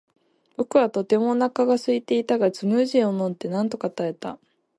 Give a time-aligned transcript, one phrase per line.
[0.57, 4.39] 僕はとてもお腹がすいていたが、スムージーを飲んでなんとか耐えた。